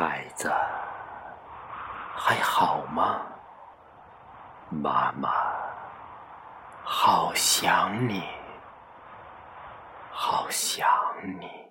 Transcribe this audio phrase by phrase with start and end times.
[0.00, 0.50] 孩子，
[2.16, 3.20] 还好吗？
[4.70, 5.28] 妈妈
[6.82, 8.26] 好想你，
[10.10, 10.88] 好想
[11.38, 11.70] 你。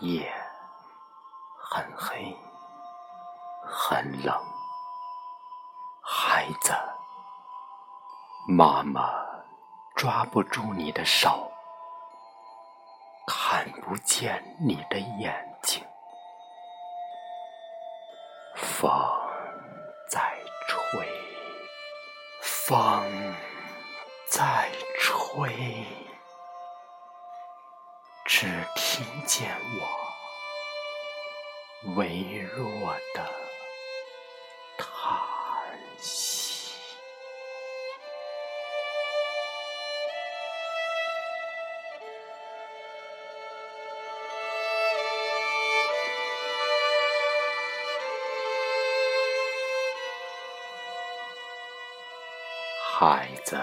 [0.00, 0.30] 夜
[1.58, 2.36] 很黑，
[3.64, 4.38] 很冷，
[6.02, 6.91] 孩子。
[8.48, 9.14] 妈妈
[9.94, 11.52] 抓不住你的手，
[13.26, 15.80] 看不见你的眼睛。
[18.56, 18.90] 风
[20.10, 20.20] 在
[20.66, 21.08] 吹，
[22.42, 23.34] 风
[24.28, 25.86] 在吹，
[28.26, 29.86] 只听见我
[31.94, 33.24] 微弱的
[34.76, 34.88] 叹
[36.00, 36.31] 息。
[52.94, 53.58] 孩子，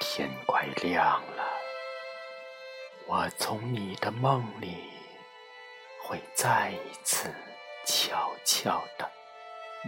[0.00, 1.44] 天快亮了，
[3.06, 4.90] 我从你的梦里
[6.02, 7.32] 会再一次
[7.84, 9.08] 悄悄的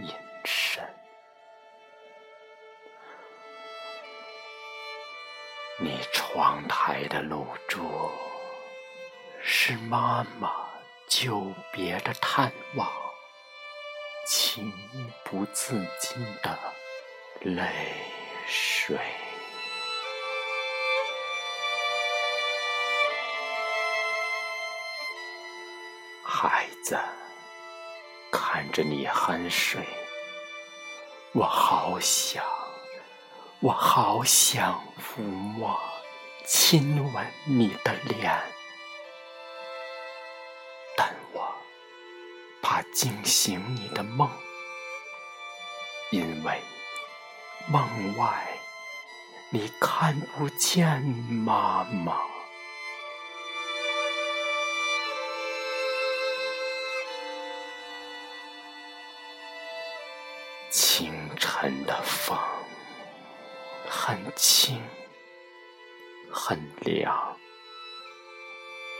[0.03, 0.13] 隐
[0.45, 0.87] 身。
[5.79, 7.81] 你窗台的露珠
[9.41, 10.69] 是妈妈
[11.09, 12.87] 久别的探望，
[14.27, 14.71] 情
[15.25, 16.57] 不自禁的。
[17.41, 17.63] 泪
[18.47, 18.97] 水，
[26.23, 26.97] 孩子，
[28.31, 29.85] 看着你酣睡，
[31.33, 32.43] 我好想，
[33.59, 35.79] 我好想抚摸、
[36.45, 38.35] 亲吻你的脸，
[40.97, 41.55] 但我
[42.63, 44.27] 怕惊醒你的梦，
[46.11, 46.59] 因为。
[47.69, 48.47] 梦外，
[49.49, 52.15] 你看不见妈妈。
[60.71, 62.37] 清晨的风
[63.89, 64.81] 很轻，
[66.31, 67.37] 很凉。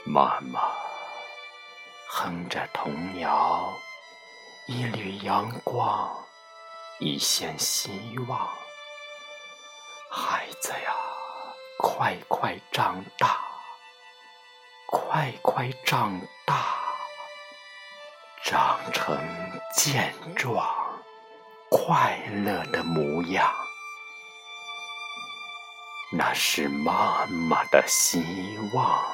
[0.06, 0.60] 妈妈
[2.10, 3.74] 哼着童谣，
[4.66, 6.27] 一缕阳光。
[7.00, 8.50] 一线希望，
[10.09, 10.96] 孩子呀，
[11.78, 13.40] 快快长大，
[14.88, 16.56] 快快长大，
[18.44, 19.16] 长成
[19.75, 20.68] 健壮、
[21.69, 23.53] 快乐的模样。
[26.12, 29.06] 那是妈妈的希望。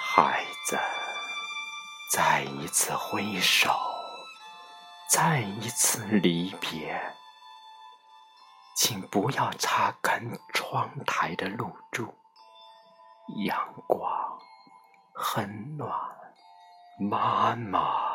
[0.00, 0.78] 孩子，
[2.10, 3.97] 再一次挥手。
[5.10, 7.00] 再一次离别，
[8.76, 12.14] 请不要擦干窗台的露珠。
[13.44, 14.38] 阳光
[15.14, 15.90] 很暖，
[16.98, 18.07] 妈妈。